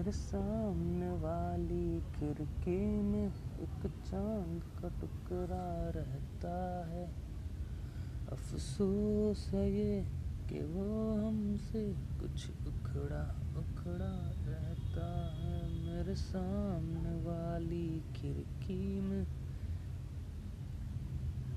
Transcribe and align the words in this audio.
मेरे 0.00 0.12
सामने 0.12 1.10
वाली 1.10 2.00
खिड़की 2.00 3.02
में 3.02 3.26
एक 3.60 3.82
चाँद 4.10 4.62
का 4.82 4.88
टुकड़ा 5.00 5.90
रहता 5.90 6.86
है। 6.88 7.10
अफसोस 8.32 9.50
है 9.54 9.72
ये 9.72 10.06
कि 10.48 10.60
वो 10.60 11.12
हमसे 11.28 11.92
कुछ 11.92 12.50
उखड़ा 12.50 13.40
उखड़ा 13.56 14.32
रहता 14.50 15.36
है। 15.36 15.68
मेरे 15.68 16.14
सामने 16.14 17.14
वाली 17.24 18.02
खिड़की 18.16 19.00
में 19.00 19.26